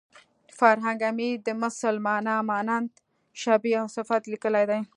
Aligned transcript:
فرهنګ 0.59 0.99
عمید 1.09 1.37
د 1.43 1.49
مثل 1.61 1.93
مانا 2.05 2.35
مانند 2.49 2.91
شبیه 3.41 3.77
او 3.81 3.87
صفت 3.95 4.21
لیکلې 4.31 4.63
ده 4.69 4.79